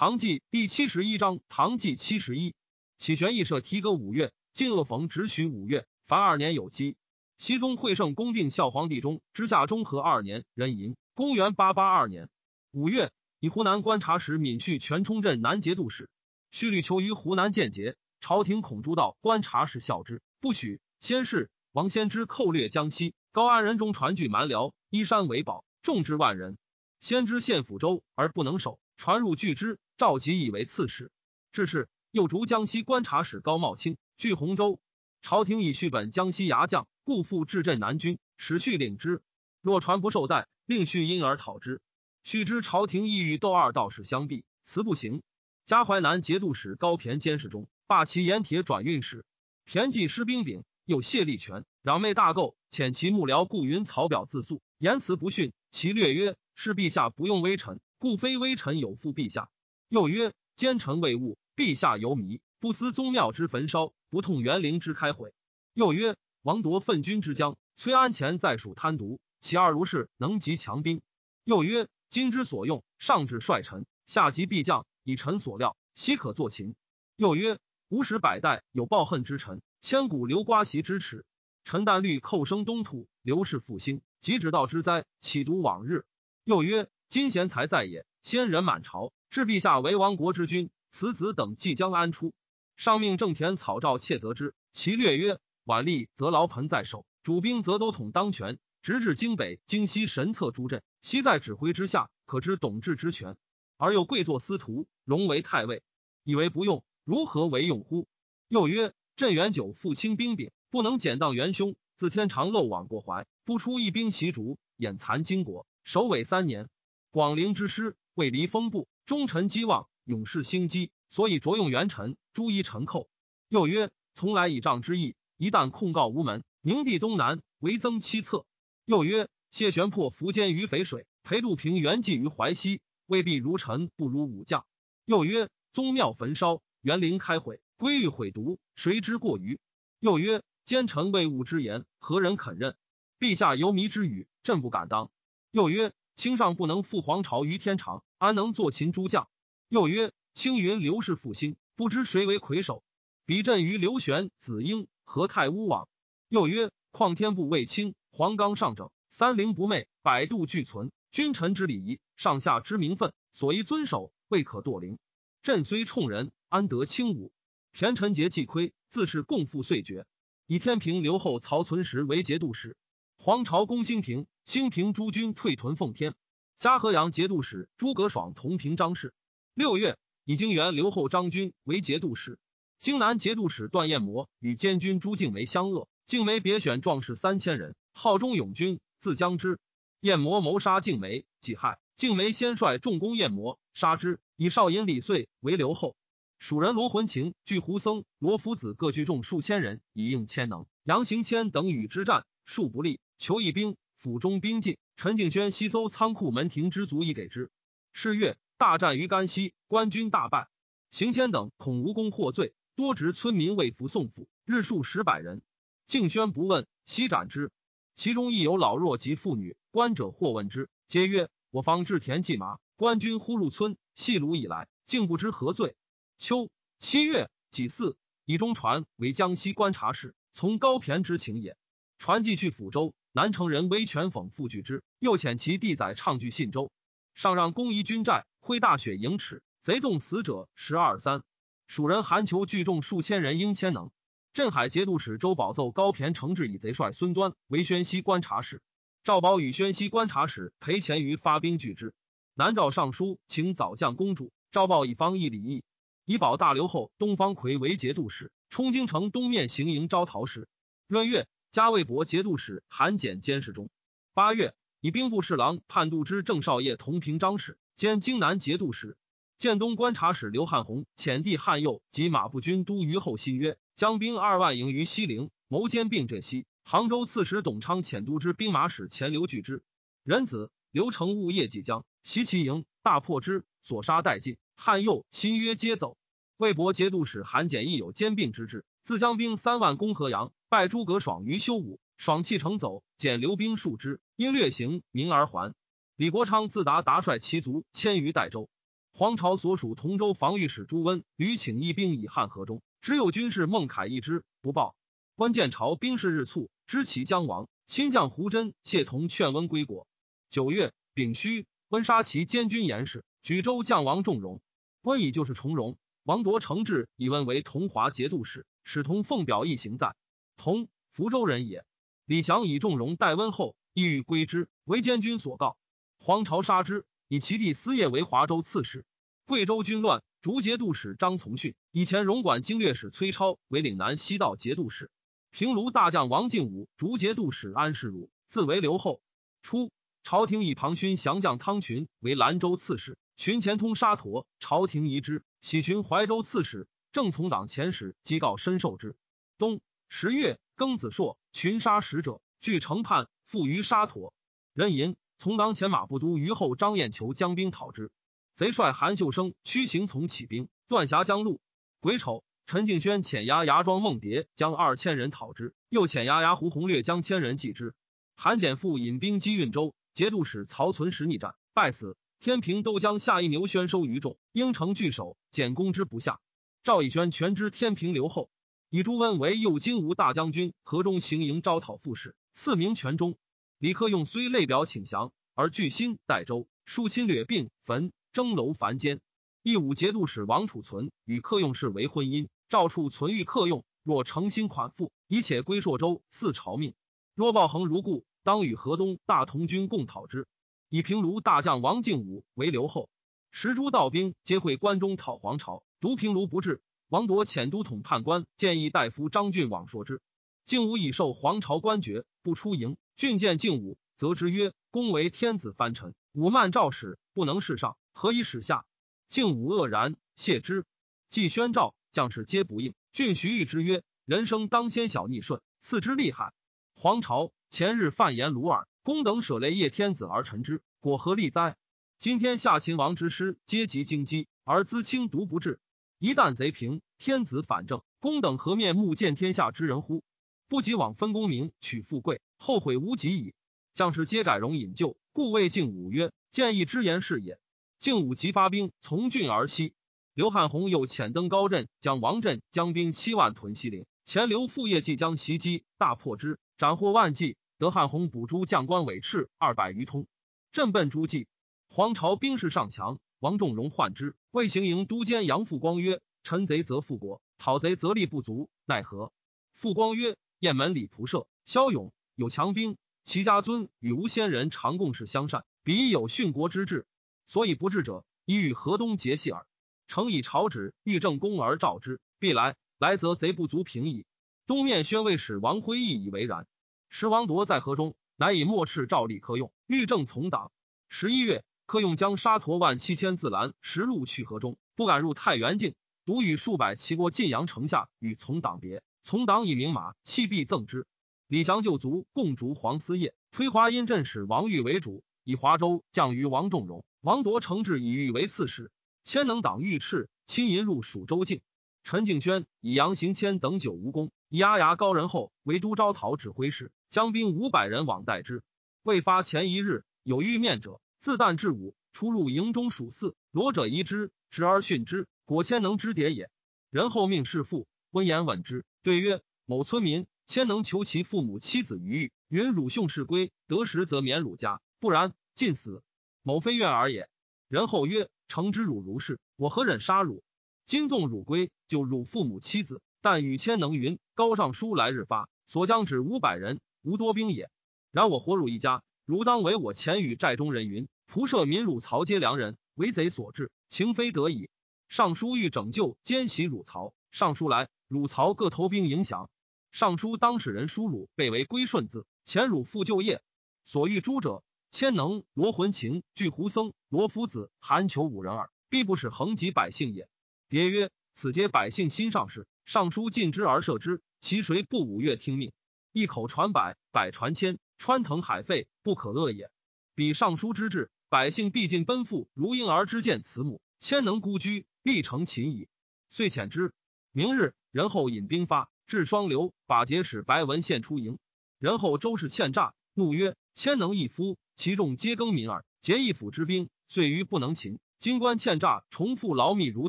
[0.00, 2.54] 唐纪第七十一章，唐纪七十一，
[2.96, 6.96] 启玄义设提阁五月，晋恶逢直许五月，凡二年有基。
[7.36, 12.30] 熹宗惠圣恭定孝皇帝中之下中和二年，壬寅，公元八八二年
[12.70, 16.08] 五月，以湖南观察使闵去全冲镇南节度使，
[16.50, 20.80] 绪虑求于湖南建节，朝廷恐诸道观察使效之，不许。
[20.98, 26.56] 先是，王先知寇掠江西，高安人中传据蛮僚，依山为堡，众之万人。
[27.00, 28.80] 先知献抚州而不能守。
[28.96, 31.12] 传入拒之，赵吉以为刺史。
[31.52, 34.80] 至是，又逐江西观察使高茂清据洪州。
[35.20, 39.20] 朝廷以续本江西牙将，故复至镇南军，使续领之。
[39.60, 41.82] 若传不受待，令续因而讨之。
[42.24, 45.22] 续之朝廷意欲斗二道士相避，辞不行。
[45.66, 49.26] 加淮南节度使高骈监视中，罢其盐铁转运使。
[49.66, 55.52] 骈既失兵柄，又谢立权，攘妹大构，遣其幕僚顾云草表自诉，言辞不逊。
[55.70, 59.50] 其略曰：“是陛下不用微臣。”故非微臣有负陛下。
[59.90, 65.34] 又曰：奸臣未悟，陛下犹迷，不思宗庙之焚烧，不痛园陵之开毁。
[65.74, 71.02] 又曰：王夺奋军之将，崔安前在蜀贪渎，其二如是能及强兵。
[71.42, 76.76] 又曰：今之所用，上至率臣，下及必将，以臣所料，悉可作秦。
[77.16, 81.24] 又曰：吾使百代有抱恨之臣，千古留瓜席之耻。
[81.64, 86.04] 臣但虑寇生东土，刘氏复兴，及指道之灾，岂独往日？
[86.44, 86.88] 又曰。
[87.08, 90.70] 今贤才在也，先人满朝，置陛下为亡国之君。
[90.90, 92.34] 此子等即将安出？
[92.76, 94.54] 上命正田草诏窃责之。
[94.72, 103.36] 其略曰：晚立则牢盆在手，主兵则都统当权，直至京北、京西神策诸镇，悉在指挥之下，可知董治之权。
[103.76, 105.84] 而又贵作司徒，荣为太尉，
[106.24, 108.08] 以为不用，如何为用乎？
[108.48, 116.68] 又曰：镇元久复清兵柄，不能减荡元凶，自天长漏网过淮，不出一兵袭逐，掩残金国，首尾三年。
[117.12, 123.10] 广陵之师，未离风部，忠臣积望，勇士兴基，所以着用元臣，诸一臣寇。
[123.48, 128.46] 又曰：从来以仗之意，一旦控告无门，明帝东南为增七策。
[128.84, 134.64] 又曰：谢玄破苻坚于淝水，裴度平原计于淮西，未必如臣不如武将。
[135.06, 139.58] 又曰：宗庙焚烧，园林开毁，归欲毁毒，谁之过于？
[139.98, 142.76] 又曰：奸臣为物之言，何人肯认？
[143.18, 145.10] 陛下犹迷之语，朕不敢当。
[145.50, 145.92] 又曰。
[146.20, 149.30] 卿上不能复皇朝于天长，安能坐秦诸将？
[149.70, 152.84] 又曰：青云刘氏复兴，不知谁为魁首。
[153.24, 155.88] 比朕于刘玄、子婴、何太乌往。
[156.28, 160.92] 又曰：况天不卫清，黄冈上整，三陵不昧，百度俱存。
[161.10, 164.98] 君臣之礼仪，上下之名分，所宜遵守，未可堕陵。
[165.42, 167.32] 朕虽冲人，安得轻武？
[167.72, 170.04] 田臣节既亏，自是共负岁绝。
[170.46, 172.76] 以天平刘后曹存实为节度使。
[173.16, 176.16] 皇朝公兴平，兴平诸军退屯奉天。
[176.58, 179.14] 嘉禾阳节度使诸葛爽同平张氏。
[179.54, 182.36] 六月，以京元刘后张军为节度使。
[182.80, 189.60] 京南节度使段彦模与监军朱敬梅相恶，敬梅别选壮士三千人，号忠勇军，自将之。
[190.00, 191.78] 彦模谋杀敬梅，己害。
[191.94, 194.18] 敬梅先率重攻彦模，杀之。
[194.34, 195.94] 以少尹李遂为留后。
[196.40, 200.66] 蜀人罗浑情、巨胡僧、罗夫子各聚众数千人，以应千能。
[200.82, 202.98] 杨行谦等与之战，数不利。
[203.16, 204.78] 求一兵，府中兵尽。
[204.96, 207.50] 陈敬轩西搜仓库门庭之足以给之。
[207.92, 210.48] 是月，大战于甘溪，官军大败。
[210.90, 215.42] 行谦等恐无功获罪，多执村民为服送府，日数十百人。
[215.84, 217.52] 敬轩不问，悉斩之。
[217.94, 219.54] 其中亦有老弱及妇女。
[219.70, 225.76] 官者或问之，皆曰：“我方置田祭麻，官军忽入村，系鲁以来，竟不知何罪。”
[226.16, 231.58] 秋七月己巳，以中传为江西观察使，从高骈之情也。
[232.00, 232.94] 传记去抚州。
[233.12, 236.72] 南城人威权讽复拒之，又遣其弟载唱据信州，
[237.12, 241.22] 上让公仪军寨，挥大雪迎尺，贼动死者十二三。
[241.66, 243.90] 蜀人韩求聚众数千人，应千能。
[244.32, 248.62] 镇海节度使周保奏高骈承志以贼帅孙端为宣西观察使，
[249.04, 251.92] 赵宝与宣西观察使裴前于发兵拒之。
[252.32, 255.64] 南诏尚书请早将公主，赵报以方义礼义，
[256.06, 260.48] 以保大刘后东方魁为节度使，冲京城东面行营招讨使。
[260.88, 261.28] 闰月。
[261.50, 263.70] 加魏博节度使，韩简监视中。
[264.14, 268.96] 八月，以兵部侍郎判度之郑少业同平章事，兼荆南节度使。
[269.36, 276.46] 建东观察使刘汉宏遣弟汉佑及马步军都虞后新约，将兵二万营于西陵，谋兼并镇西。
[276.62, 279.64] 杭州刺史董昌遣都之兵马使钱刘拒之。
[280.04, 284.36] 仁子刘成物业即将袭其营，大破之，所杀殆尽。
[284.54, 285.98] 汉佑、新约皆走。
[286.36, 290.32] 魏博节度使韩简亦有兼并之志，自将兵三万攻河阳。
[290.48, 295.54] 拜诸葛爽于修武，爽弃城走，减留兵数之，因略行，名而还。
[295.94, 298.50] 李国昌自达达率其卒千余代州。
[298.92, 304.74] 黄巢所属同州防御使朱温屡请一兵以汉河中，只有军士孟凯一支不报。
[305.14, 307.48] 关键朝兵士日促，知其将亡。
[307.66, 309.86] 亲将胡真、谢同劝温归国。
[310.30, 314.40] 九月丙戌，温杀其监军严氏，举州将王仲荣。
[314.82, 315.78] 温以就是重荣。
[316.02, 319.96] 王铎承制以温为同华节度使，使同奉表一行在。
[320.36, 321.64] 同福州人也。
[322.06, 325.58] 李祥以仲荣待温后，意欲归之，为监军所告。
[325.98, 328.84] 黄巢杀之，以其弟司业为华州刺史。
[329.26, 334.88] 贵州军乱，竹节度使张从训，以前荣管经略使崔超为岭南西道节度使。
[335.32, 339.02] 平卢大将王敬武竹节度使安世儒，自为留后。
[339.42, 339.72] 初，
[340.04, 348.96] 朝廷以庞勋降将汤群为兰州刺史，群前通沙陀，朝廷疑之，喜寻怀州刺史，正从党前使即告申受之。
[349.38, 354.14] 冬十月，庚子朔，群杀使者，据城叛，附于沙陀。
[354.54, 357.90] 壬寅从党前马步都虞后张彦求将兵讨之，
[358.34, 361.40] 贼帅韩秀生驱行从起兵，断峡江路。
[361.80, 362.24] 癸丑。
[362.46, 367.76] 陈敬轩遣牙牙庄孟蝶将二千人讨之，又遣牙牙胡弘略将千人继之。
[368.16, 371.96] 韩简复引兵击运州，节度使曹存实逆战败死。
[372.18, 376.18] 天平都将下一牛宣收于众，应城拒守，简攻之不下。
[376.62, 378.28] 赵以轩全知天平留后，
[378.68, 383.16] 以朱温为右金吾大将军，河中行营招讨副使，赐名全中。
[383.56, 389.00] 李克用虽类表请降，而据心代州，疏侵略并焚征楼凡间。
[389.42, 392.28] 义武节度使王储存与克用氏为婚姻。
[392.50, 396.74] 赵处存欲克用，若诚心款付，以且归朔州，似朝命。
[397.14, 400.28] 若报恒如故，当与河东大同军共讨之。
[400.68, 402.90] 以平卢大将王敬武为留后。
[403.30, 406.62] 十诸道兵皆会关中讨黄巢，独平卢不至。
[406.88, 410.00] 王铎遣都统判官建议大夫张俊往说之。
[410.44, 412.76] 敬武已受皇朝官爵，不出营。
[412.96, 418.66] 俊见敬武，则之曰：“公为天子藩臣，武慢诏使，不能事上，何以使下？”
[419.08, 420.64] 敬武愕然，谢之。
[421.08, 421.74] 既宣诏。
[421.92, 422.74] 将士皆不应。
[422.92, 426.32] 郡徐誉之曰：“人生当先小逆顺，次之利害。
[426.76, 431.56] 皇巢前日犯言鲁尔，公等舍类叶天子而臣之，果何利哉？
[431.98, 435.58] 今天下秦王之师，皆及荆棘，而资轻独不至。
[436.00, 440.02] 一旦贼平，天子反正，公等何面目见天下之人乎？
[440.48, 443.34] 不及往分功名，取富贵，后悔无及矣。
[443.74, 447.38] 将士皆改容引咎，故谓敬武曰：建议之言是也。
[447.78, 449.74] 敬武即发兵从郡而西。”
[450.14, 453.84] 刘汉宏又遣登高镇，将王镇将兵七万屯西陵。
[454.06, 457.36] 前刘副业即将袭击，大破之，斩获万计。
[457.58, 460.06] 得汉宏捕诸将官尾赤二百余通。
[460.50, 461.28] 镇奔诸暨，
[461.68, 464.16] 黄巢兵势上强，王仲荣患之。
[464.30, 469.12] 魏行营都监杨复光曰：“臣贼则复国，讨贼则力不足，奈何？”
[469.52, 476.86] 复光曰：“雁门李仆射骁勇，有强兵，齐家尊与吴先人常共事相善，彼有殉国之志，
[477.26, 479.46] 所以不治者，已与河东结系耳。”
[479.86, 482.56] 诚以朝旨，欲正公而召之，必来。
[482.78, 484.06] 来则贼不足平矣。
[484.46, 486.46] 东面宣慰使王辉义以为然。
[486.88, 490.50] 时王铎在河中，乃以末敕诏立科用，欲正从党。
[490.88, 498.82] 十一月，科用将沙陀万七千自拦实路去河中，不敢入太原境，独与数百骑过晋阳城下，与从党别。
[499.04, 500.84] 从党以名马弃币赠之。
[501.28, 506.84] 李祥就卒，共逐黄思业，推华阴镇使王玉为主，以华州降于王仲荣。
[507.02, 508.72] 王铎承制以玉为刺史。
[509.04, 511.40] 千能党御赤亲引入蜀州境，
[511.84, 518.42] 陈敬轩以杨行谦等九无功，以阿牙高人后为都招讨指挥使，将兵五百人往待之。
[518.82, 526.30] 未发前一日，有遇面者，自旦至午，出入营中数四，罗者疑之，执而训之，果千能之谍也。
[526.70, 535.82] 人后命侍父，温言问之，对曰：某村民，千能求其父母妻子于狱，云汝兄事归，得时则免汝家，不然尽死。
[536.22, 537.08] 某非愿尔也。
[537.48, 538.08] 人后曰。
[538.28, 540.22] 诚之汝如是，我何忍杀汝？
[540.64, 542.80] 今纵汝归，就汝父母妻子。
[543.00, 547.50] 但与千能云高尚书来日发，所将止五百人，无多兵也。
[547.90, 554.50] 然我活汝一家，汝当为我前与寨中人云：仆射民汝曹皆良人，为贼所致，情非得已。
[554.88, 559.30] 尚书欲拯救奸袭汝曹，尚书来，汝曹各投兵迎降。
[559.72, 563.22] 尚书当使人书汝，被为归顺字，遣汝复就业。
[563.64, 564.42] 所欲诛者。
[564.72, 570.08] 千能罗魂情巨胡僧罗夫子韩求五人耳，必不使横及百姓也。
[570.48, 575.50] 迭曰：此皆百姓心上事，尚书尽之而赦之，其谁不五月听命？
[575.90, 579.50] 一口传百，百传千，川腾海沸，不可遏也。
[579.94, 583.62] 彼尚书之志，百姓必尽奔赴，如婴儿之见慈母。
[583.78, 585.66] 千能孤居，必成秦矣。
[586.10, 586.74] 遂遣之。
[587.10, 591.18] 明日，仁后引兵发，至双流，把节使白文献出营。
[591.58, 594.36] 仁后周氏欠诈，怒曰：千能一夫。
[594.54, 597.78] 其众皆耕民耳，结一府之兵，遂于不能擒。
[597.98, 599.88] 金官欠诈，重复劳密如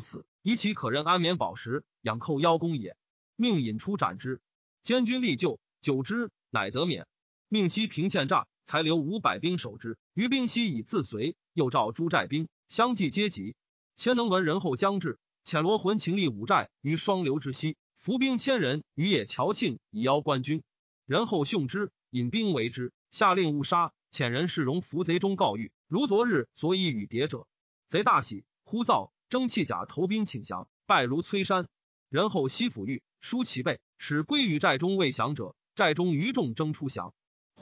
[0.00, 2.96] 此，以其可任安眠饱食，养寇邀功也。
[3.36, 4.40] 命引出斩之。
[4.82, 7.06] 监军力救，久之，乃得免。
[7.52, 9.98] 命西平欠诈，才留五百兵守之。
[10.14, 13.54] 余兵西以自随，又召诸寨兵相继皆集。
[13.94, 20.62] 千能闻人后将至，遣罗魂秦立五寨于双流之西，伏兵千人于野桥庆以邀官军。
[21.04, 23.92] 人后凶之，引兵为之，下令勿杀。
[24.10, 27.46] 遣人士容伏贼中告谕，如昨日所以与谍者。
[27.86, 31.68] 贼大喜，呼噪，征弃甲投兵请降，败如摧山。
[32.08, 35.54] 人后西抚狱，舒其背，使归于寨中未降者。
[35.74, 37.12] 寨中余众争出降，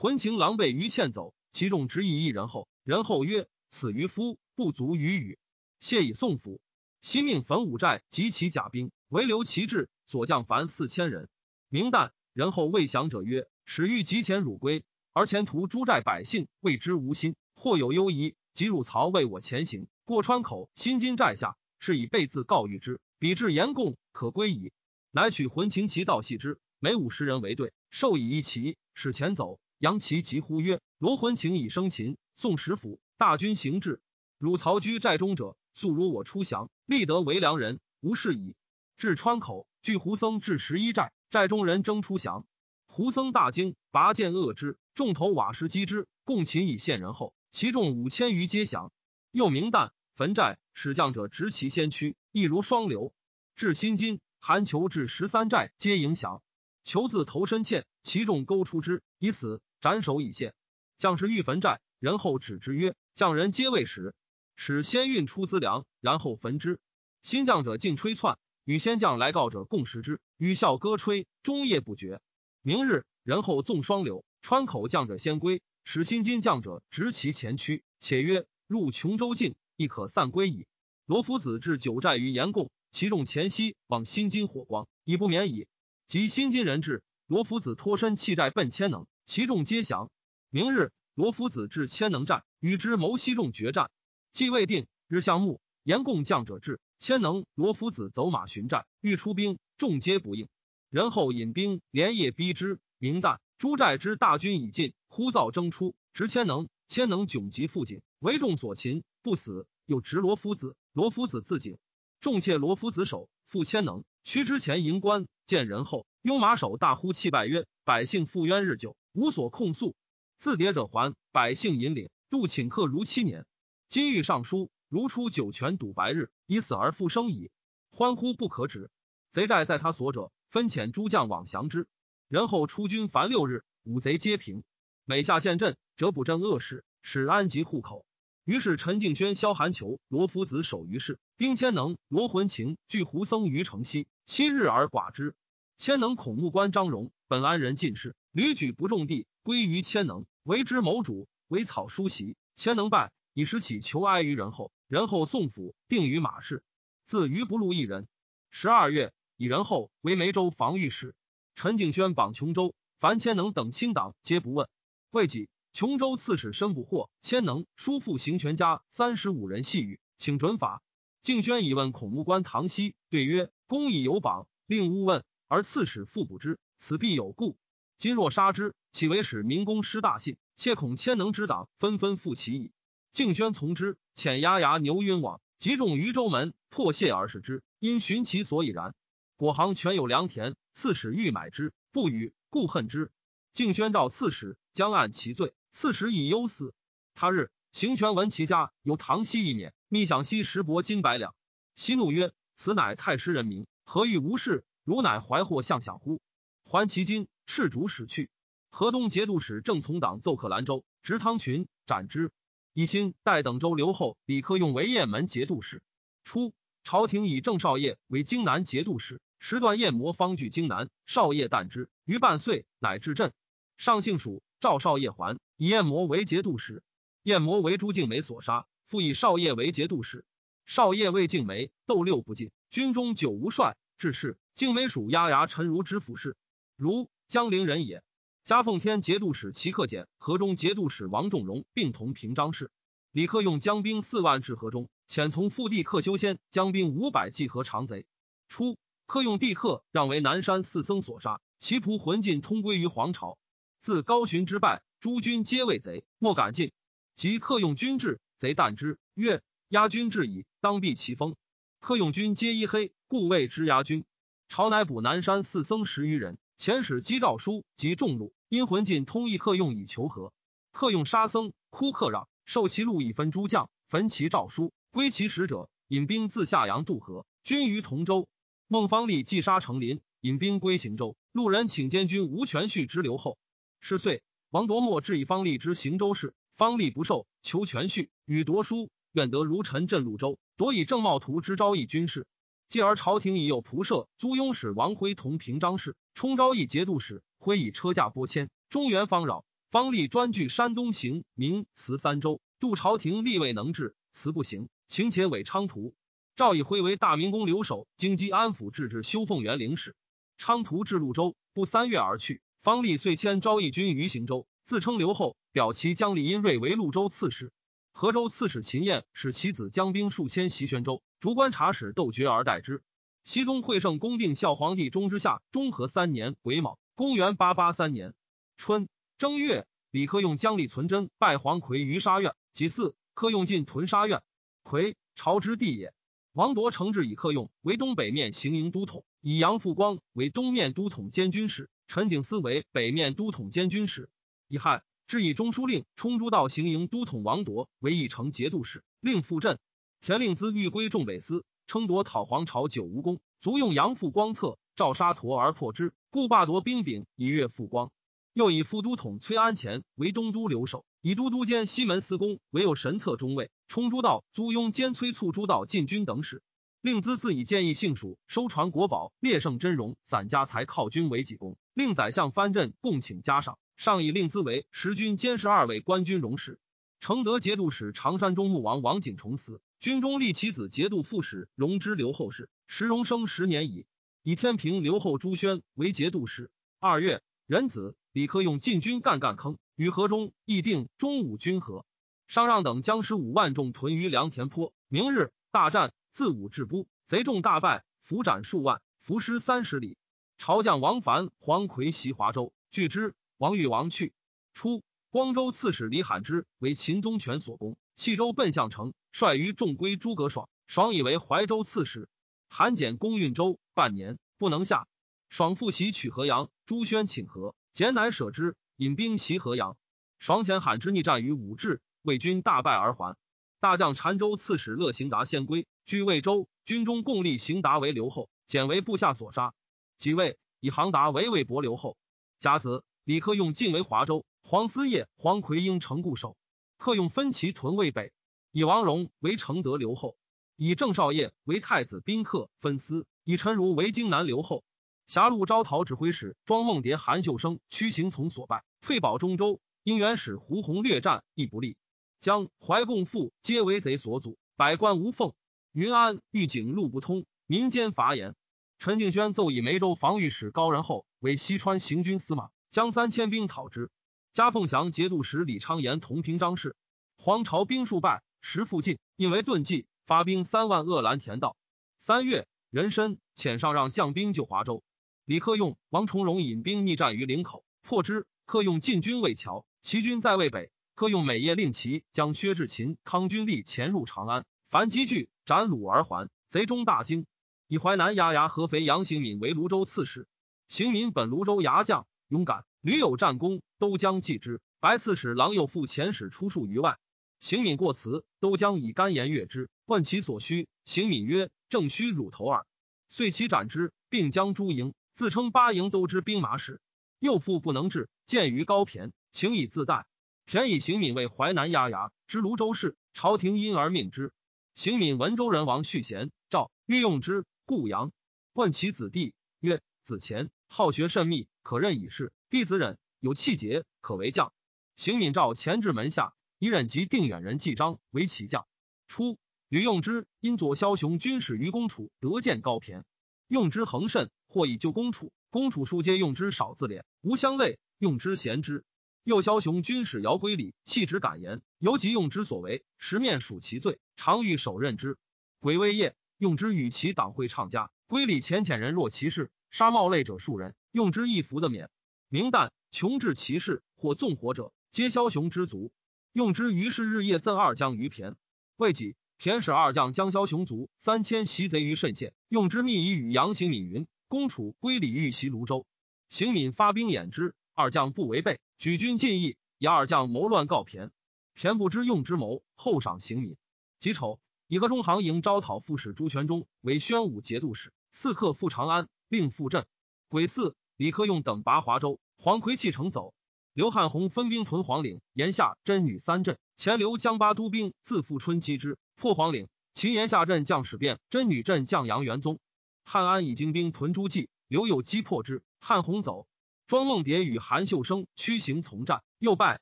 [0.01, 2.67] 魂情狼狈于欠走，其众执以一人后。
[2.83, 5.37] 人后曰：“此渔夫不足与语。”
[5.79, 6.59] 谢以送府。
[7.01, 11.29] 西命焚五寨及其甲兵，唯留其志，所将凡四千人。
[11.69, 22.99] 明旦，人后未降者曰：“使欲急前汝归。”而前途诸寨百姓谓之无心，或有忧疑，即入曹为我前行，过川口新津寨下，是以备自告谕之。
[23.19, 24.71] 彼至言贡，可归矣。
[25.11, 29.59] 乃取魂情旗道系之，每五十人为队，授以一旗，使前走。
[29.81, 33.99] 杨齐急呼曰：“罗魂情以生擒，宋使府大军行至，
[34.37, 38.53] 汝曹居寨中者，速如我出降，立得为良人，无事矣。”
[38.95, 42.45] 至川口，据胡僧至十一寨，寨中人争出降。
[42.85, 48.93] 胡僧大惊，拔剑扼之，众头瓦石击之，共擒以献人后，其众五千余皆降。
[49.31, 53.15] 又明旦焚寨，使将者执其先驱，亦如双流。
[53.55, 56.43] 至新津，韩求至十三寨，皆迎降。
[56.83, 60.53] 求自投身欠，其众勾出之，以死，斩首以谢。
[60.95, 64.13] 将士欲焚寨，人后止之曰：“将人皆未使，
[64.55, 66.79] 使先运出资粮，然后焚之。”
[67.23, 72.21] 新将者尽吹窜，与先将来告者共食之，与笑歌吹，终夜不绝。
[72.61, 80.67] 明日，人后纵双流，川口将者先归，使新津将者执其前驱，且曰：“入琼州境，亦可散归矣。”
[81.07, 85.67] 罗夫子至九寨于岩贡，其众前夕往新津火光，已不免矣。
[86.05, 90.11] 及新津人至，罗夫子脱身弃寨奔千能，其众皆降。
[90.49, 93.89] 明日，罗夫子至千能寨，与之谋西众决战，
[94.31, 100.47] 既未定，日向暮，言共将者至，千能罗夫子走马寻战，欲出兵，众皆不应。
[100.89, 109.65] 人后引兵连夜逼之，明旦，诸寨之大军已尽，呼噪争出，执千能，千能窘急复井，为众所擒，不死。
[109.85, 111.77] 又执罗夫子，罗夫子自警，
[112.21, 119.95] 众窃罗夫子首，复千能，驱之前迎关，见人后，拥马首大呼泣拜曰：“百姓负冤日久，无所控诉，
[120.37, 121.15] 自迭者还。
[121.31, 123.45] 百姓引领，度请客如七年。
[123.87, 127.51] 今欲上书，如出九泉赌白日，以死而复生矣。
[127.89, 128.89] 欢呼不可止。
[129.31, 131.87] 贼寨在他所者。”分遣诸将往降之，
[132.27, 134.65] 人后出军凡六日，五贼皆平。
[135.05, 138.05] 每下县镇，则补镇恶事，使安吉户口。
[138.43, 145.35] 于是陈敬轩、萧寒求、罗夫子守于市，丁千能、罗魂情聚胡僧于城西，七日而寡之。
[145.77, 152.37] 千能恐目官张荣，本安人进士，屡举不中地，归于千能，为之谋主，为草书席。
[152.55, 156.63] 千能败，以时起求哀于人后，人后送府，定于马氏。
[157.05, 158.07] 自余不禄一人。
[158.49, 159.13] 十二月。
[159.37, 161.15] 以人后为梅州防御使，
[161.55, 164.69] 陈敬轩榜琼州，樊千能等亲党皆不问。
[165.09, 170.83] 未几，琼州刺史申不获，千能叔父行权家三十五人细语，请准法。
[171.23, 177.57] 敬轩以问孔目官唐熙，对曰：“公以有榜，令勿问，而刺史复补之，此必有故。
[178.01, 180.37] 今若杀之，岂为使民公失大信？
[180.55, 182.71] 切恐千能之党纷纷复起矣。”
[183.13, 188.95] 敬轩从之，遣牙牙牛晕往，集众于州门，破谢而视之，因寻其所以然。
[189.37, 193.11] 果行全有良田，刺史欲买之，不与，故恨之。
[193.53, 195.53] 敬宣召刺史，将按其罪。
[195.71, 196.73] 刺史以忧死。
[197.13, 201.35] 他日，行权闻其家有唐熙一免，密享西十帛金百两。
[201.75, 204.65] 息怒曰：“此乃太师人民，何欲无事？
[204.85, 206.19] 汝乃怀祸相享乎？”
[206.65, 208.29] 还其金，斥主使去。
[208.69, 212.31] 河东节度使正从党奏克兰州，执汤群，斩之。
[212.71, 215.83] 以心待等州留后，李克用为雁门节度使。
[216.23, 216.53] 初，
[216.85, 219.19] 朝廷以郑少业为荆南节度使。
[219.37, 223.33] 时段雁魔方据荆南，少业旦之于半岁，乃至镇。
[223.75, 226.83] 上姓蜀，赵少业还，以燕魔为节度使。
[227.23, 230.23] 燕魔为朱敬梅所杀，复以少业为节度使。
[230.65, 233.75] 少业为敬梅，斗六不进，军中久无帅。
[233.97, 236.37] 致仕，敬梅属押牙陈如之府事，
[236.77, 238.03] 如江陵人也。
[238.43, 242.71] 加奉天节度使齐克俭、河中节度使王仲荣并同平章事。
[243.13, 248.05] 李克用将兵四万至河中，遣从腹地克修仙将兵五百计合长贼。
[248.49, 248.77] 初。
[249.05, 253.37] 克用帝克让为南山四僧所杀，其仆魂尽通归于皇朝。
[253.79, 256.73] 自高寻之败，诸军皆畏贼，莫敢进。
[257.15, 261.35] 及克用军至，贼惮之，曰：“压军至矣，当避其锋。
[261.79, 264.03] 克用军皆衣黑，故谓之压军。
[264.49, 270.31] 朝乃补南山四僧十余人，遣使击诏书及众禄，因魂尽通义客用以求和。
[270.71, 278.27] 客用沙僧，哭客让，受其禄以分诸将，焚其诏书，归其使者，引兵自下阳渡河，军于同州。
[278.67, 281.17] 孟方立既杀成林，引兵归行州。
[281.31, 283.39] 路人请监军吴全绪之留后。
[283.79, 292.27] 是岁，王夺莫至以方立之行州事，方立不受，求全绪，与夺书，愿得如臣镇潞州，夺以郑茂图之招义军事。
[292.71, 298.49] 继而朝廷已有仆射租庸使王辉同平章事，充昭义节度使，挥以车驾拨迁。
[298.69, 305.93] 中原方扰，方立专据山东行明慈三州，杜朝廷立未能治，辞不行，请且委昌图。
[306.37, 309.93] 赵以辉为大明宫留守，京畿安抚制置修凤元陵使。
[310.37, 312.41] 昌图至潞州，不三月而去。
[312.61, 317.51] 方立遂迁昭义军于行州，自称留后，表其将李殷瑞为潞州刺史。
[317.91, 322.81] 河州刺史秦彦使其子将兵数千袭宣州，逐观察使窦爵而代之。
[323.23, 328.15] 熹宗惠圣恭定孝皇帝中之下，中和三年癸卯，公元八八三年
[328.57, 332.33] 春正月，李克用将李存真拜黄奎于沙苑。
[332.53, 334.23] 己巳，克用进屯沙苑。
[334.63, 335.93] 奎，朝之地也。
[336.33, 344.09] 王铎承制以克用为东北面行营都统，以杨复光为东面都统监军使，陈景思为北面都统监军使。
[344.47, 344.81] 乙亥。
[345.11, 349.59] 是以中书令冲诸道行营都统王铎为义城节度使，令复镇。
[349.99, 357.91] 田令孜欲归众北司，称夺讨皇朝九无功，卒用杨复光策，召沙陀而破之，故罢夺兵柄以越复光。
[358.31, 363.51] 又以副都统崔安前为东都留守，以都督监西门司公为有神策中尉。
[363.67, 366.41] 冲诸道租庸兼催促诸道进军等使。
[366.79, 373.57] 令孜自以建议幸蜀收传国宝列圣真容散家财犒军为己功，令宰相藩镇共请加赏。
[373.81, 376.59] 上以令资为十军监十二位官军荣使，
[376.99, 383.87] 承德节度使常山中牧王王景重嗣，军中立其子节度副使荣之留后事，时荣生十年矣。
[384.21, 386.51] 以天平留后朱宣为节度使。
[386.79, 391.83] 二月，仁子李克用进军干干坑，与河中议定中武军河。
[392.27, 394.75] 商让等将十五万众屯于良田坡。
[394.89, 399.97] 明日大战，自武至都，贼众大败，俘斩数万，伏尸三十里。
[400.37, 403.15] 朝将王凡、黄奎袭华州，拒之。
[403.41, 404.13] 王欲王去，
[404.53, 410.47] 初，光州刺史李罕之为秦宗权所攻，弃州奔向城，率于众归诸葛爽。
[410.67, 412.07] 爽以为怀州刺史，
[412.49, 414.87] 韩简攻运州半年不能下，
[415.27, 416.51] 爽复袭取河阳。
[416.67, 419.75] 朱宣请和，简乃舍之，引兵袭河阳。
[420.19, 423.17] 爽遣罕之逆战于武陟，魏军大败而还。
[423.59, 429.55] 大将澶州刺史乐行达先归，据魏州，军中共立行达为留后，简为部下所杀。
[429.97, 431.97] 即位，以行达为魏伯留后。
[432.37, 432.83] 甲子。
[433.11, 436.37] 李克用进为华州，黄思业、黄奎英城固守。
[436.77, 438.13] 克用分其屯渭北，
[438.53, 440.15] 以王荣为承德留后，
[440.55, 444.63] 以郑少业为太子宾客分司，以陈如为京南留后。
[445.07, 449.59] 狭路招讨指挥使庄梦蝶、韩秀生屈行从所败，退保中州。
[449.83, 451.75] 因元使胡弘略战亦不利，
[452.21, 455.33] 将怀共父皆为贼所阻，百官无奉。
[455.73, 458.35] 云安御警路不通，民间乏言。
[458.79, 462.51] 陈敬轩奏以梅州防御使高仁厚为西川行军司马。
[462.71, 463.91] 将三千兵讨之。
[464.31, 466.77] 加凤翔节度使李昌言同平章事。
[467.17, 471.57] 黄巢兵数败，时复进，因为遁迹，发兵三万扼兰田道。
[471.99, 474.83] 三月，壬申，遣上让将兵救华州。
[475.25, 478.25] 李克用、王重荣引兵逆战于岭口，破之。
[478.45, 480.71] 克用进军魏桥，齐军在渭北。
[480.95, 486.29] 克用每夜令其将薛志勤、康军力潜入长安，凡积聚斩虏而还。
[486.47, 487.25] 贼中大惊，
[487.67, 490.25] 以淮南牙牙合肥杨行敏为泸州刺史。
[490.69, 492.07] 行敏本泸州牙将。
[492.31, 494.61] 勇敢，屡有战功，都将记之。
[494.79, 496.97] 白刺史郎右副遣使出数于外，
[497.41, 499.69] 行敏过辞，都将以干言悦之。
[499.85, 502.65] 问其所需，行敏曰：“正须乳头耳。”
[503.09, 506.79] 遂其斩之，并将诸营，自称八营都之兵马使。
[507.19, 510.05] 右副不能治，见于高骈，请以自代。
[510.47, 514.31] 骈以邢敏为淮南压牙，知泸州事，朝廷因而命之。
[514.73, 518.13] 行敏文州人王续贤赵欲用之，故阳。
[518.53, 524.53] 问其子弟，曰：“子虔好学甚密。”可任以事，弟子忍有气节，可为将。
[524.95, 528.67] 邢敏召前至门下，以忍及定远人纪章为其将。
[529.07, 533.03] 初，吕用之因左枭雄军使于公楚，得见高骈，
[533.47, 535.31] 用之恒甚，或以救公楚。
[535.49, 538.85] 公楚数皆用之少自敛，无相类，用之贤之。
[539.23, 545.17] 右枭雄军使姚归礼弃之敢言，尤及用之所为，十面属其罪，常欲手刃之。
[545.59, 550.73] 鬼未夜，用之与其党会唱家，归礼浅浅人若其事，杀冒类者数人。
[550.91, 551.89] 用之一服的免，
[552.27, 555.93] 明旦穷至其事或纵火者，皆枭雄之族。
[556.33, 558.35] 用之于是日夜赠二将于骈。
[558.75, 564.05] 未几，田使二将将枭雄卒三千袭贼于慎县，用之密以与杨行敏云。
[564.27, 565.85] 公楚归李豫袭泸州，
[566.29, 571.09] 行敏发兵掩之，二将不违背，举军进义，以二将谋乱告骈。
[571.55, 573.57] 骈不知用之谋，后赏行敏。
[573.99, 579.85] 己丑，以河中行营招讨副使朱全忠为宣武节度使，刺客赴长安，并赴镇。
[580.29, 583.33] 癸巳，李克用等拔华州，黄奎弃城走。
[583.73, 586.59] 刘汉宏分兵屯黄岭，沿下真女三镇。
[586.75, 589.67] 前刘江巴都兵自富春期之破黄岭。
[589.93, 592.59] 秦岩下镇将史变真女镇将杨元宗。
[593.03, 595.63] 汉安以精兵屯诸暨，刘有击破之。
[595.79, 596.45] 汉宏走。
[596.85, 599.81] 庄梦蝶与韩秀生驱行从战，又败。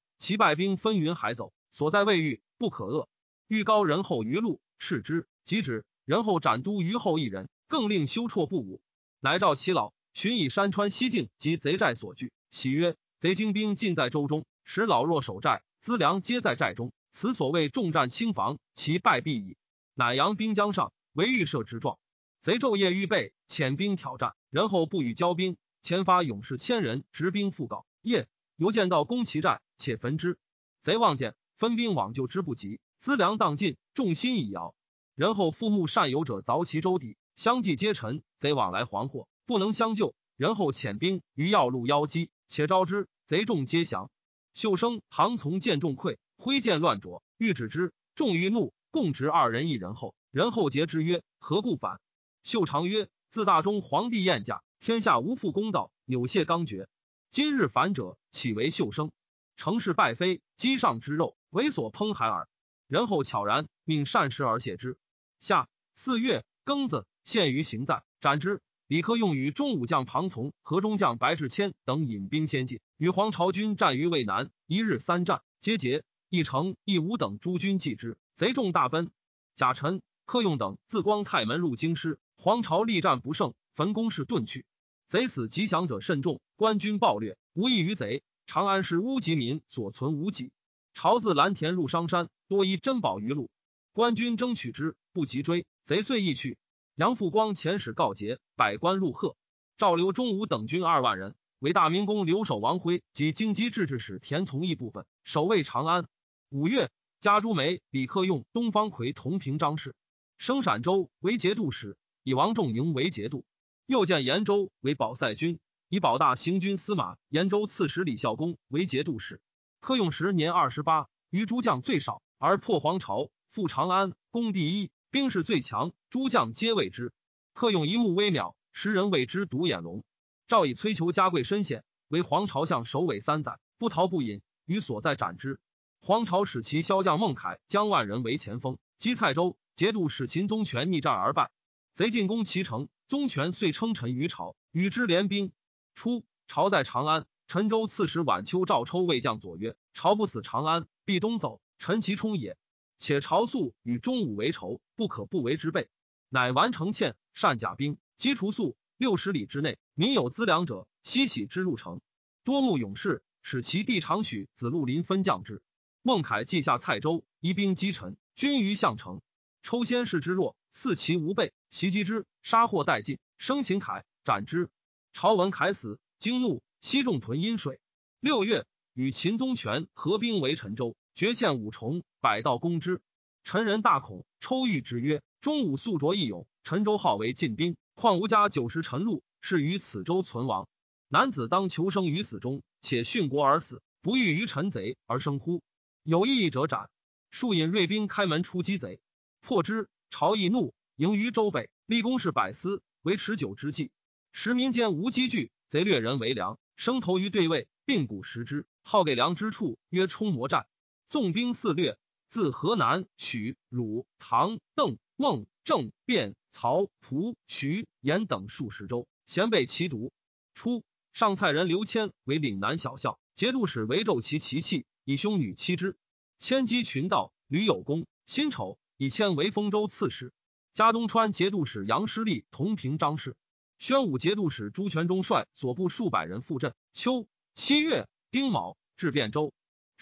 [0.18, 3.08] 其败兵分云海走，所在未遇，不可遏。
[3.50, 5.84] 欲高人后于路，斥之，即止。
[6.06, 8.80] 人后斩都虞后一人，更令修绰不武。
[9.20, 16.92] 乃召其老，寻以山川西境及贼寨所据，喜曰：“贼精兵尽在州中，使老弱守寨，资粮皆在寨中。
[17.14, 19.56] 此所谓重战轻防，其败必矣。”
[19.96, 21.98] 乃扬兵将上，为预设之状。
[22.42, 25.56] 贼昼夜预备，遣兵挑战，然后不与交兵。
[25.82, 27.86] 前发勇士千人，执兵复告。
[28.02, 28.28] 夜
[28.58, 29.62] 犹见到攻其寨。
[29.78, 30.38] 且焚之，
[30.82, 34.76] 贼望见，分兵往救之不及，资粮荡尽，众心已摇。
[35.16, 38.22] 然后复慕善游者凿其舟底，相继皆沉。
[38.38, 40.14] 贼往来惶惑，不能相救。
[40.38, 44.12] 然后遣兵于要路邀击，且招之，贼众皆降。
[44.54, 50.14] 秀生唐从见众溃，挥剑乱啄，欲止之，众欲怒，共执二人一人后。
[50.30, 52.00] 人后诘之曰：“何故反？”
[52.44, 56.88] 秀长曰：“自大中皇帝宴驾，天下无复公道，扭谢刚决。
[57.32, 59.12] 今日反者，岂为秀生？”
[59.58, 62.48] 成事败飞，机上之肉，猥琐烹海耳。
[62.88, 65.00] 人后悄然命善食而谢之。
[65.40, 68.62] 下四月庚子，献于行在，斩之。
[68.90, 76.04] 李克用与中武将庞从、河中将白志谦等引兵先进，与黄巢军战于渭南，一日三战，皆捷。
[76.28, 79.12] 义城、义武等诸军继之，贼众大奔。
[79.54, 84.66] 贾臣、克用等自光泰门入京师，黄巢力战不胜，焚宫室遁去。
[85.08, 88.24] 贼死吉祥者甚众，官军暴掠，无异于贼。
[88.48, 90.52] 长安是乌吉民所存无几，
[90.96, 93.52] 朝自蓝田入商山，多依珍宝于路。
[93.94, 96.58] 官军争取之，不及追，贼遂易去。
[97.00, 99.38] 杨复光遣使告捷，百官入贺。
[99.78, 106.10] 赵刘中武等军二万人，为大明宫留守王辉及京畿制置使田从义部分，守卫长安。
[106.50, 109.96] 五月，加朱梅、李克用、东方奎同平章事，
[110.38, 113.46] 升陕州为节度使，以王仲营为节度。
[113.86, 115.58] 又建延州为保塞军。
[115.88, 119.40] 以保大行军司马、延州刺史李孝公为节度使。
[119.80, 127.14] 克用时年二十八，于诸将最少，而破黄巢，复长安，攻第一，兵势最强，诸将皆畏之。
[127.54, 130.04] 克用一目微渺，时人谓之独眼龙。
[130.48, 135.60] 赵以崔求加贵身险，为黄巢相首尾三载，不逃不隐，于所在斩之。
[136.00, 139.58] 黄巢使其骁将孟凯将万人为前锋，击蔡州。
[139.76, 141.52] 节度使秦宗权逆战而败，
[141.94, 145.54] 贼进攻其城，宗权遂称臣于朝，与之联兵。
[145.96, 151.62] 初，朝在长安，陈州刺史晚秋赵抽魏将左曰：“朝不死长安，必东走。
[151.78, 152.58] 陈其冲也。
[153.00, 155.90] 且朝素与中武为仇，不可不为之备。
[156.28, 162.02] 乃完成欠，善甲兵，击除宿六十里之内，民有资粮者，悉喜之入城。
[162.44, 165.64] 多慕勇士，使其弟长许子路临分将之。
[166.02, 169.22] 孟凯记下蔡州，移兵击陈，军于项城。
[169.64, 174.70] 抽先士之弱，似其无备，袭击之，杀获殆尽，生擒凯，斩之。”
[175.14, 177.80] 朝闻凯死，惊怒，西众屯阴水。
[178.20, 183.02] 六月，与秦宗权合兵围陈州，决陷五重，百道攻之。
[183.44, 190.70] 陈人大恐，抽谕之曰：“中武素卓义勇，陈州号为禁兵，况吾家九十陈禄，是于此州存亡。
[191.10, 195.62] 男子当求生于死中，且殉国而死，不欲于陈贼而生乎？
[196.04, 196.90] 有异义者斩。”
[197.32, 199.02] 数引锐兵开门出击贼，
[199.42, 199.90] 破之。
[200.10, 203.92] 朝易怒，迎于州北，立功是百司，为持久之计。
[204.32, 208.66] 时民间无积聚，贼掠人为粮，生投于对位，并谷食之。
[208.84, 210.66] 好给粮之处，曰冲魔战。
[211.10, 220.12] 纵兵肆掠，自河南、许、汝、唐、邓、孟、郑、卞、曹、蒲、徐、延等数十州，咸被其毒。
[220.54, 225.98] 初，上蔡人刘谦为岭南小校，节度使为纣其其妻，以兄女妻之。
[226.38, 228.06] 迁击群盗，屡有功。
[228.28, 230.32] 辛丑，以迁为丰州刺史。
[230.74, 233.36] 加东川节度使杨师立同平章事。
[233.80, 236.76] 宣武节度使朱全忠率所部数百人赴镇。
[236.94, 239.52] 秋七月丁卯，至汴州。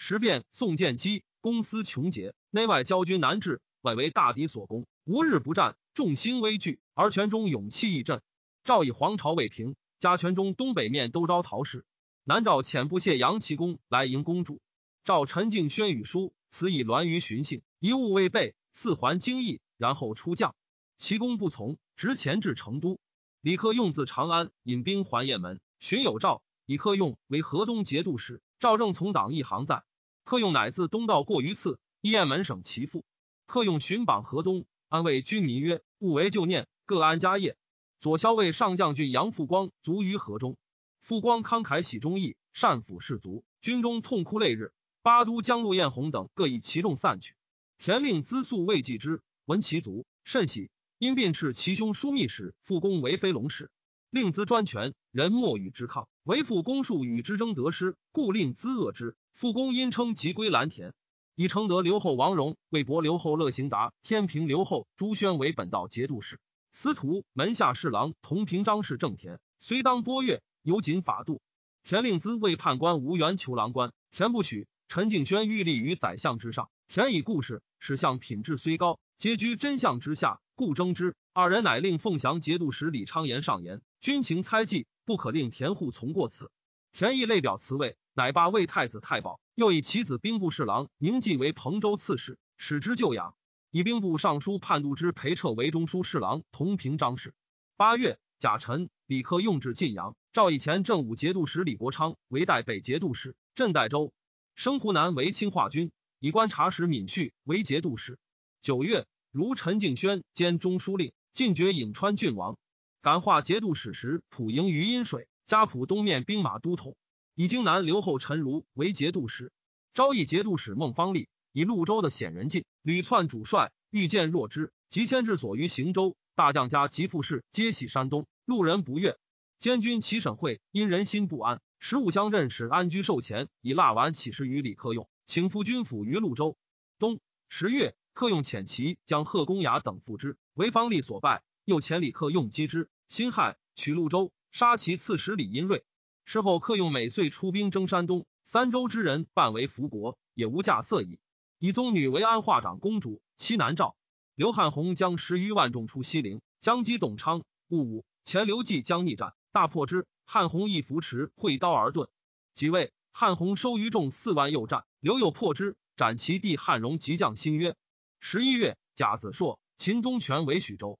[0.00, 6.78] 时变宋建基公私穷竭，内外交军难治，外为大敌所攻，无日不战，众心危惧。
[6.94, 8.22] 而全中勇气亦振。
[8.62, 11.84] 赵以黄巢未平，加全中东北面都招讨使。
[12.22, 14.60] 南诏遣部谢杨齐公来迎公主。
[15.04, 20.54] 赵陈敬宣与书，此以栾于寻衅，一物未备，四还京邑，然后出将。
[20.96, 23.00] 其公不从，执前至成都。
[23.40, 28.40] 李克用自长安引兵还雁门，寻有诏，以克用为河东节度使。
[28.58, 29.84] 赵正从党一行在，
[30.24, 33.04] 克用乃自东道过于次，一雁门省其父。
[33.46, 37.56] 克用寻榜河东，安慰军民曰：“勿为旧念，各安家业。”
[38.00, 40.56] 左骁卫上将军杨复光卒于河中。
[41.00, 44.72] 复光慷慨喜忠义，善抚士卒，军中痛哭泪日。
[45.02, 47.36] 八都江陆彦宏等各以其众散去。
[47.78, 50.68] 田令资素未继之，闻其卒，甚喜。
[50.98, 53.70] 因并斥其兄枢密使复公为飞龙使，
[54.10, 56.08] 令资专权，人莫与之抗。
[56.28, 59.16] 为复公数与之争得失，故令资恶之。
[59.32, 60.92] 复公因称即归蓝田，
[61.34, 66.38] 以承德刘后王荣、魏博刘后乐行达、天平刘后朱宣为本道节度使。
[66.70, 71.40] 司徒门下侍郎同平章事正田，虽当波越，尤谨法度。
[71.82, 74.68] 田令资为判官无缘求郎官，田不许。
[74.86, 80.40] 陈敬轩欲立于宰相之上，田以故事，使相品质虽高，皆居真相之下。
[80.54, 86.50] 故争之，二人乃令凤翔节度使李昌言上言：军情猜忌，不可令田户从过此。
[86.92, 93.34] 田义类表辞位，乃罢魏太子太保，又以其子兵部侍郎宁继为彭州刺史，使之就养。
[93.70, 97.34] 以兵部尚书判度之裴彻为中书侍郎，同平章事。
[97.76, 104.12] 八月，甲辰，李克用至晋阳，赵以前正武节度使李国昌为代北节度使，镇代州，
[104.54, 108.18] 升湖南为清化军，以观察使闵旭为节度使。
[108.60, 109.06] 九月。
[109.30, 112.56] 如陈敬轩兼中书令，进爵颍川郡王。
[113.00, 116.96] 感化节度使时，普营于阴水，加普东面兵马都统。
[117.34, 119.52] 以京南留后陈如为节度使。
[119.94, 126.16] 昭义节度使孟方立以潞州的显人进，屡窜主帅，欲见弱之，即迁至所于行州。
[126.34, 129.16] 大将家及副士皆系山东，路人不悦。
[129.58, 136.56] 监军齐审会因人心不安，十五乡任使安居受前，以蜡丸起事于李克用，请赴军府于潞州。
[136.98, 137.94] 冬十月。
[138.14, 141.44] 克用遣骑将贺公雅等赴之，为方力所败。
[141.68, 145.84] 又遣李克用击之，辛亥取潞州，杀其刺史李殷瑞。
[146.24, 151.18] 事后克用每岁出兵征山东，三州之人半为福国，也无价色矣。
[151.58, 153.96] 以宗女为安化长公主，妻南诏。
[154.34, 157.42] 刘汉宏将十余万众出西陵，将击董昌。
[157.68, 160.06] 戊午，前刘季将逆战，大破之。
[160.24, 162.08] 汉宏亦扶持，会刀而遁。
[162.54, 167.76] 即位，汉宏收余众四万，又战，刘有破之，斩其弟汉荣及将新曰。
[168.20, 170.98] 十一月，甲子朔，秦宗权为许州。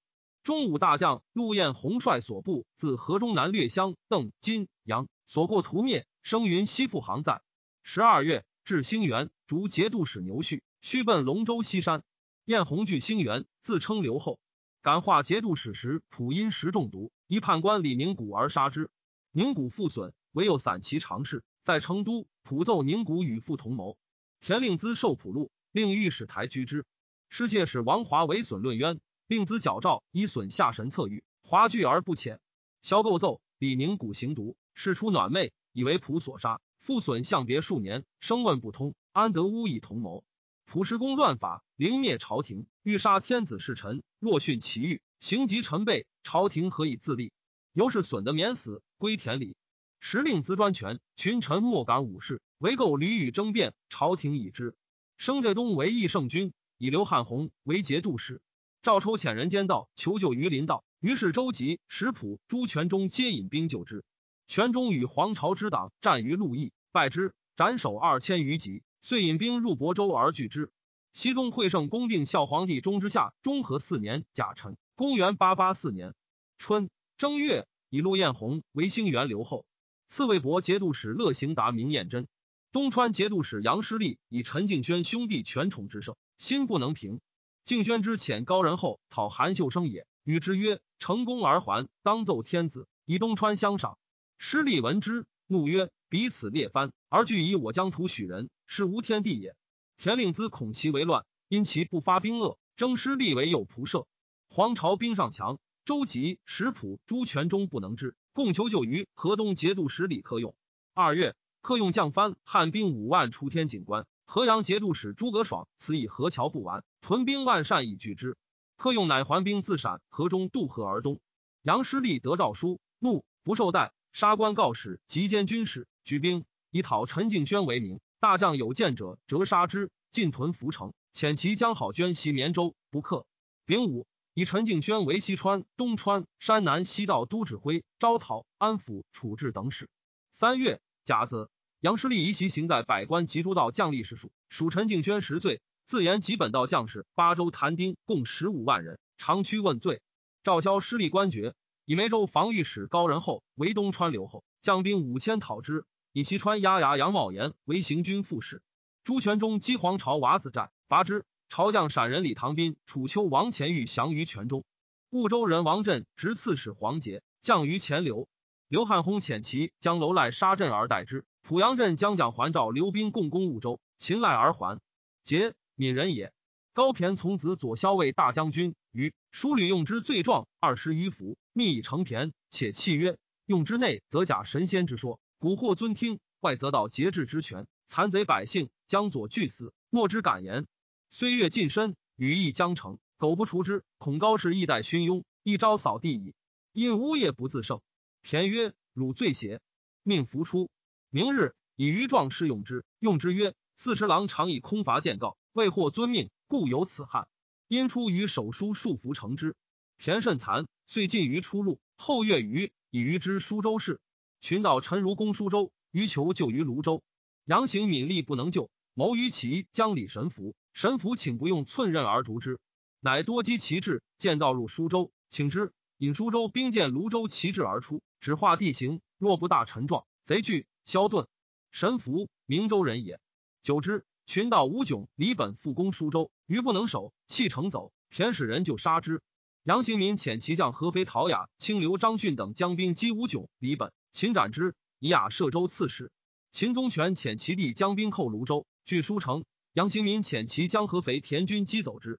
[0.48, 7.42] 中武大将陆彦宏率所部自河中南略乡邓金阳，所过屠灭，生云西复行在。
[7.82, 12.02] 十二月，至兴元，逐节度使牛旭，须奔龙州西山。
[12.46, 14.40] 彦宏据兴元，自称刘后。
[14.80, 18.88] 感化节度使时，普因食中毒，一判官李宁谷而杀之。
[19.32, 23.98] 宁谷复损，唯有散骑常侍在成都，普奏宁谷与父同谋。
[24.40, 26.86] 田令孜受普禄，令御史台居之。
[27.28, 31.22] 失窃使王华为损论冤，令子矫诏以损下神策狱。
[31.42, 32.38] 华拒而不遣。
[32.80, 36.62] 萧构奏李宁古行毒，事出暖昧，以为仆所杀。
[36.80, 40.24] 复损相别数年，声问不通，安得诬以同谋？
[40.64, 44.02] 普施公乱法，凌灭朝廷，欲杀天子侍臣。
[44.18, 47.32] 若殉其欲，行及臣辈，朝廷何以自立？
[47.74, 49.56] 由是损得免死，归田里。
[50.00, 53.74] 时令资专权，群臣莫敢武事，唯构屡与争辩。
[53.90, 54.74] 朝廷已知。
[55.18, 56.54] 生浙东为义圣君。
[56.80, 58.40] 以刘汉宏为节度使，
[58.88, 64.02] 赵抽遣人间道求救于林道，于是周吉、石普、朱全忠皆引兵救之。
[64.46, 70.70] 全忠与黄巢之党战于陆邑，败之，斩首二千余级，遂引兵入亳州而拒之。
[71.12, 76.14] 西宗会圣公定孝皇帝中之下中和四年甲辰，公元八八四年
[76.56, 79.66] 春正月，以陆彦宏为兴元留后，
[80.06, 82.26] 次魏博节度使乐行达明彦真，
[82.72, 86.16] 东川节度使杨师立以陈敬轩兄弟权宠之盛。
[86.38, 87.20] 心不能平。
[87.68, 93.98] 敬轩之遣高人后讨韩秀生也，与之曰：“成功而还，当奏天子，以东川相赏。”
[94.40, 99.54] 师利闻之，怒曰：“彼此列藩，而惧以我疆土许人，是无天地也。”
[99.98, 104.06] 田令孜恐其为乱，因其不发兵恶，征师利为右仆射。
[104.48, 110.54] 黄巢兵上强，周吉、石普、朱全忠不能之，共求救于河东节度使李克用。
[110.94, 114.06] 二月，克用将藩汉兵五万出天井关。
[114.30, 118.36] 河阳节度使诸葛爽此以河桥不完，屯兵万善以拒之。
[118.76, 121.18] 克用乃还兵自陕河中渡河而东。
[121.62, 128.00] 杨师立得诏书，怒不受待，杀官告使及监军事，举兵以讨陈敬轩为名。
[128.20, 129.90] 大将有见者，折杀之。
[130.10, 133.26] 进屯涪城，遣其将好捐袭绵州，不克。
[133.64, 139.88] 丙午，以陈敬轩为西川、东川、山南西道都指挥，招讨、安抚、处置等使。
[140.32, 141.48] 三月甲子。
[141.80, 150.02] 杨师立遗袭行在百官及诸道将吏士数，属陈敬轩十岁，自言及本道将士八州谭丁共十五万人，长驱问罪。
[150.42, 155.84] 赵萧失利官爵，以梅州防御使高仁厚为东川留后，将兵五千讨之。
[156.12, 158.60] 以西川押牙杨茂言为行军副使。
[159.04, 161.24] 朱全忠击黄巢瓦子寨，拔之。
[161.48, 164.64] 朝将陕人李唐斌、楚丘王钱玉降于泉中。
[165.12, 168.28] 婺州人王振执刺史黄杰，降于钱流。
[168.68, 171.24] 刘汉宏遣其将楼赖杀阵而待之。
[171.42, 174.78] 濮阳镇将蒋还召刘兵共攻婺州，秦赖而还。
[175.24, 176.34] 杰闽人也。
[176.74, 190.66] 高骈从子左骁卫大将军于书吕用之罪状二十余幅，密以成骈，且契曰：用之内则假神仙之说，蛊惑尊听；外则道节制之权，残贼百姓将左俱死，莫之敢言。
[191.08, 196.34] 岁月近身，羽翼将成，苟不除之，恐高氏一代勋庸，一朝扫地矣。
[196.72, 197.80] 因呜咽不自胜。
[198.30, 199.62] 田曰：“汝罪邪？”
[200.04, 200.68] 命伏出。
[201.08, 207.26] 明日以余状试用之，用之曰：“四十郎常以空乏见告，未获遵命，故有此憾。
[207.68, 209.56] 因出于手书束缚成之。”
[209.96, 211.80] 田甚残，遂进于出入。
[211.96, 213.98] 后月余以余之舒州事。
[214.42, 217.02] 群盗陈如攻舒州，余求救于泸州。
[217.46, 220.54] 杨行敏力不能救，谋于其将李神符。
[220.74, 222.60] 神符请不用寸刃而逐之，
[223.00, 225.72] 乃多击其志，见道入舒州，请之。
[225.96, 230.66] 引舒州兵见泸州旗帜而出，只画地形，若不大沉壮，贼惧。
[230.84, 231.26] 萧顿，
[231.70, 233.20] 神符，明州人也。
[233.62, 237.92] 久之，群盗吴迥、李本复攻舒州，余不能守，弃城走。
[238.10, 239.20] 田使人就杀之。
[239.64, 246.10] 杨行民遣其将合肥陶雅、清流张逊等将兵击吴迥、李本，擒斩之，以雅摄州刺史。
[246.50, 249.44] 秦宗权遣其弟将兵寇泸州，据书城。
[249.74, 252.18] 杨行民遣其将合肥田军击走之。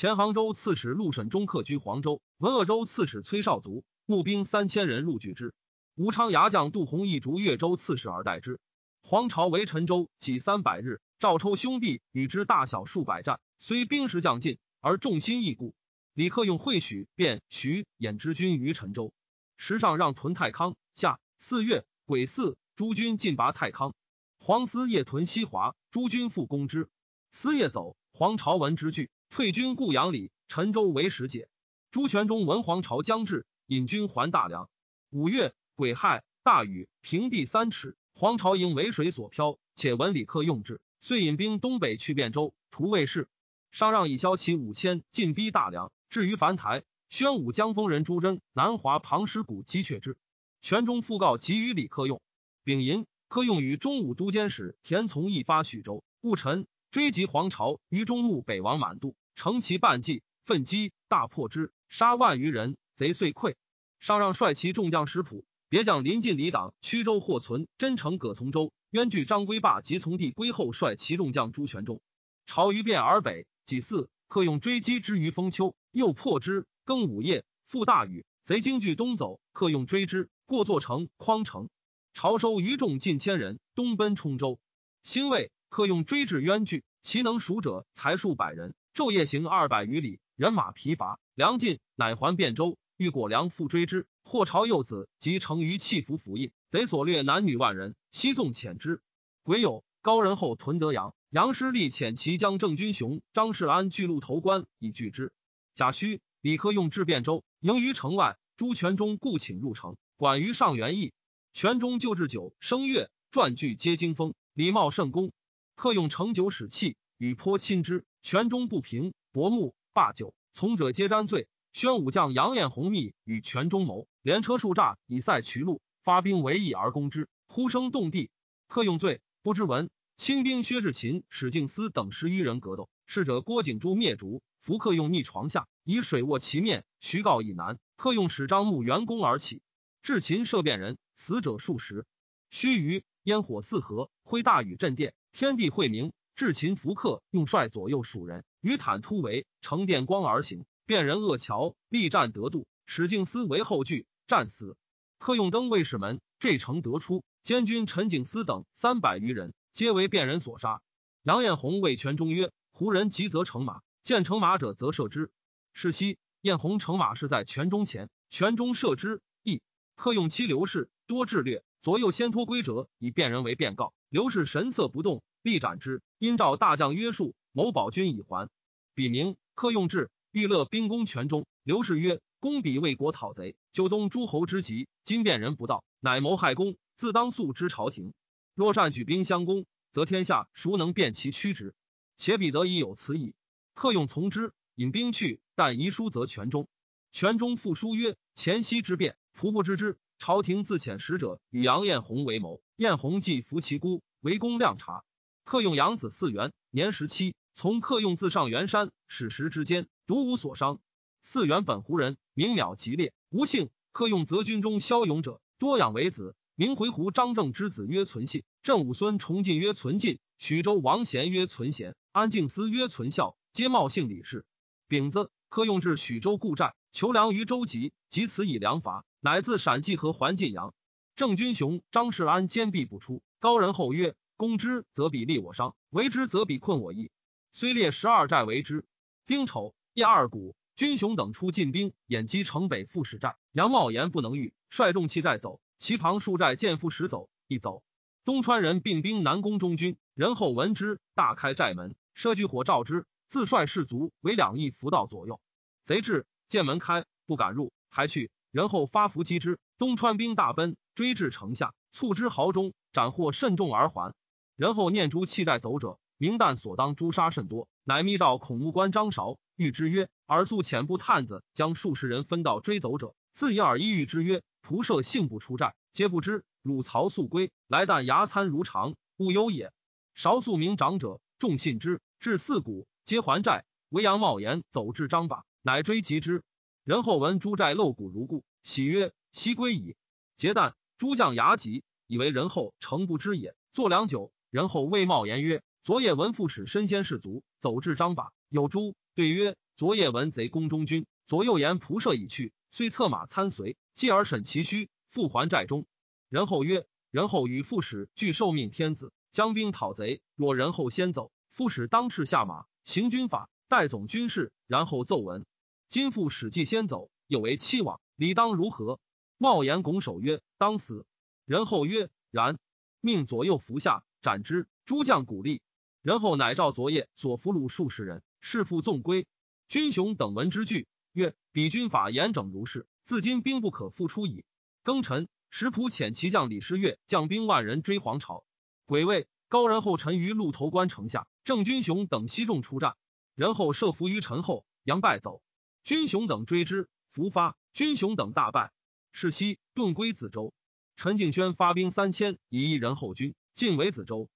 [0.00, 5.52] 前杭州刺史陆沈中客居黄州，文鄂州刺史崔绍卒募兵三千人入拒之。
[5.94, 8.60] 吴昌牙将杜弘义逐越州刺史而待之。
[9.02, 15.74] 黄巢围陈州几三百日，赵抽兄弟与之大小数百战，虽兵实将尽，而众心亦固。
[16.14, 19.12] 李克用会许、卞、徐、兖之军于陈州，
[19.58, 20.76] 时上让屯太康。
[20.94, 23.94] 夏四月癸巳，诸军进拔太康。
[24.38, 26.88] 黄思夜屯西华，诸军复攻之。
[27.32, 30.32] 思夜走，黄巢闻之惧，退军固阳里。
[30.48, 31.48] 陈州为时解。
[31.92, 34.68] 朱全忠闻黄巢将至，引军还大梁。
[35.10, 37.96] 五月癸亥，大雨，平地三尺。
[38.12, 43.28] 黄巢营为水所漂，且闻李克用至，遂引兵东北去汴州，图魏氏。
[43.70, 50.18] 上让以骁骑五千，进逼大梁，至于樊台，宣武江丰人朱桢、南华庞师古击却之。
[50.60, 52.20] 全中复告急于李克用。
[52.64, 56.66] 丙寅，克用与中武都监使田从义发许州，戊辰。
[56.90, 63.54] 追击黄巢于中路北王满渡，乘其半骑，奋击，大破之，杀万余人，贼遂溃。
[63.98, 72.02] 上让率其众将石浦，别将临近李党、曲州或存、真诚葛从州，渊据张归霸及从弟归后，率其众将朱全忠。
[72.44, 76.66] 朝于汴而北，己巳，克用追击之于丰丘，又破之。
[76.84, 81.70] 更午夜，复大雨，贼惊惧东走，克用追之，过作城、匡城。
[82.12, 84.60] 朝收余众近千人，东奔冲州。
[85.02, 85.50] 兴未。
[85.70, 92.76] 克用追至渊距，其能数者才数百人，昼夜行二百余里，人马疲乏，粮尽，乃还汴州。
[92.96, 99.00] 欲果粮复追之，或朝幼子及成于弃服服印，得所掠男女万人，悉纵遣之。
[99.42, 105.32] 癸酉，高人后屯德阳，杨师立遣其将郑军雄、张世安据路投关以拒之。
[105.72, 108.36] 贾诩、李克用至汴州，营于城外。
[108.56, 111.14] 朱全忠故请入城，管于上元义。
[111.54, 115.32] 全忠就置酒声乐，传句皆惊风，礼貌甚恭。
[115.74, 118.04] 克用盛酒使气，与颇亲之。
[118.22, 121.48] 权中不平，薄暮罢酒，从者皆沾醉。
[121.72, 128.30] 宣武将杨彦宏密与权中谋，连车数诈以塞渠路，发兵为义而攻之，呼声动地。
[128.66, 129.88] 客用罪，不知闻。
[130.16, 137.78] 清兵薛志勤、史敬思等十余人格斗，逝者郭景珠灭烛，伏客用逆床下，以水卧其面，徐告以南。
[137.96, 139.62] 客用使张牧援弓而起，
[140.02, 142.04] 至秦射遍人，死者数十。
[142.50, 145.14] 须臾，烟火四合，挥大雨震电。
[145.32, 152.66] 天地晦明，至秦福克用率左右蜀人于坦突围，乘电光而行，辨人恶桥，力战得度。
[152.86, 154.74] 史敬思为后拒，战死。
[155.18, 157.24] 克用登卫士门，坠城得出。
[157.42, 160.80] 监军陈景思等三百余人，皆为辨人所杀。
[161.24, 165.30] 杨彦宏谓权中曰：“胡人急则乘马，见乘马者则射之。”
[165.74, 169.60] 是夕，彦宏乘马是在权中前，权中射之，亦
[169.94, 173.92] 克用妻刘氏多智略，左右先托归折，以辨人为辩告。
[174.08, 176.02] 刘氏神色不动，必斩之。
[176.18, 178.48] 因召大将约束，谋保军以还。
[178.94, 181.46] 笔名克用志，欲乐兵攻权中。
[181.62, 188.12] 刘氏曰：“公比为国讨贼，九东诸侯之急，今变人不到，乃谋害公，自当诉之朝廷。
[188.54, 191.74] 若善举兵相攻，则天下孰能辨其曲直？”
[192.16, 193.34] 且彼得已有此矣。
[193.74, 196.68] 客用从之，引兵去，但遗书则全中。
[197.12, 199.98] 全中复书曰：前夕之变，仆不知之。
[200.18, 205.02] 朝廷自遣使者与杨彦宏为谋，彦宏既服其孤，围攻亮察。
[205.50, 210.78] 客用养子嗣元，年十七，从客用自上元山，史时之间，独无所伤。
[211.24, 213.68] 嗣元本胡人，名邈吉烈，无姓。
[213.90, 216.36] 客用则军中骁勇者，多养为子。
[216.54, 224.46] 名回鹘张正之子曰存信，正武孙崇进曰存进，许州王贤曰存贤，安敬思曰存孝，皆冒姓李氏。
[224.86, 230.74] 丙子，客用至许州故寨，求粮于州籍，及此以粮伐，乃自陕济河还晋阳。
[231.16, 233.20] 郑军雄、张世安坚壁不出。
[233.40, 237.10] 高人后曰：“攻之，则必利我伤；为之，则必困我易。
[237.52, 238.86] 虽列十二寨为之。”
[239.28, 243.36] 丁丑，夜二鼓，军雄等出进兵，掩击城北副使寨。
[243.52, 245.60] 杨茂言不能御，率众弃寨走。
[245.76, 247.82] 其旁数寨见副使走，一走。
[248.24, 255.38] 东川人并兵南攻中军，人后闻之，大开寨门，设炬火照之，自率士卒为两翼伏道左右。
[255.84, 258.30] 贼至，见门开，不敢入，还去。
[258.50, 264.14] 人后发伏击之，东川兵大奔，追至城下，促之壕中，斩获甚众而还。
[264.60, 276.44] 人后念诸弃寨走者，明旦所当诛杀甚多，乃密诏孔目官张韶，谕之曰：“尔素遣部探子将数十人分道追走者，自以尔一谕之曰。”仆射幸不出战，皆不知。
[276.60, 279.72] 汝曹速归来，但牙餐如常，勿忧也。
[280.14, 283.64] 少数名长者，众信之，至四谷，皆还寨。
[283.88, 286.44] 唯阳茂言走至张把，乃追及之。
[286.84, 289.96] 人后闻诸寨漏谷如故，喜曰：“西归矣。”
[290.36, 293.54] 结旦，诸将牙疾，以为人后诚不知也。
[293.72, 305.86] 作良久，人后谓茂言曰：“昨夜闻副使身先士卒，走至张把，有诸？”对曰：“昨夜闻贼攻中军，左右言仆射已去，虽策马参随。”继而审其虚，复还寨中。
[306.28, 310.20] 然后曰：“然后与副使俱受命天子，将兵讨贼。
[310.34, 315.46] 若然后先走，副使当斥下马，行军法，代总军事，然后奏闻。
[315.88, 318.98] 今副使既先走，又为期往，理当如何？”
[319.38, 321.06] 茂言拱手曰：“当死。”
[321.46, 322.58] 然后曰：“然。”
[323.00, 324.68] 命左右伏下，斩之。
[324.84, 325.62] 诸将鼓励。
[326.02, 329.26] 然后乃召昨夜所俘虏数十人，释复纵归。
[329.68, 334.44] 军雄等闻之惧，曰：“彼军法严整如是。”自今兵不可复出矣。
[334.84, 338.44] 庚辰，石普遣骑将李师月将兵万人追黄巢。
[338.86, 342.96] 癸未，高人后陈于鹿头关城下，郑军雄等西众出战，
[343.34, 345.42] 然后设伏于陈后，杨败走。
[345.82, 348.72] 军雄等追之，伏发，军雄等大败。
[349.12, 350.54] 是夕，遁归子州。
[350.96, 354.26] 陈敬轩发兵三千，以一人后军，进为子州。